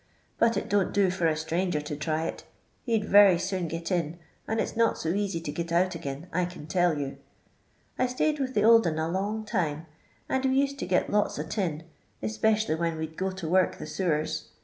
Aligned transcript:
But 0.39 0.57
it 0.57 0.67
don't 0.67 0.91
do 0.91 1.11
for 1.11 1.27
a 1.27 1.35
stranger 1.35 1.79
to 1.79 1.95
try 1.95 2.25
it, 2.25 2.43
he 2.81 2.97
'd 2.97 3.13
wery 3.13 3.37
soon 3.37 3.67
git 3.67 3.91
in, 3.91 4.17
and 4.47 4.59
it 4.59 4.69
's 4.69 4.75
not 4.75 4.99
bo 5.03 5.09
easy 5.11 5.39
to 5.41 5.51
git 5.51 5.71
out 5.71 5.95
agin, 5.95 6.25
I 6.33 6.45
can 6.45 6.65
tell 6.65 6.97
you. 6.97 7.17
I 7.99 8.07
stay'd 8.07 8.39
with 8.39 8.55
the 8.55 8.63
old 8.63 8.87
un 8.87 8.97
a 8.97 9.07
long 9.07 9.45
time, 9.45 9.85
and 10.27 10.43
we 10.43 10.55
used 10.55 10.79
to 10.79 10.87
git 10.87 11.11
lots 11.11 11.37
o' 11.37 11.43
tin, 11.43 11.83
specially 12.27 12.73
when 12.73 12.97
we 12.97 13.05
'd 13.05 13.15
go 13.15 13.29
to 13.29 13.47
work 13.47 13.77
the 13.77 13.85
sewers. 13.85 14.47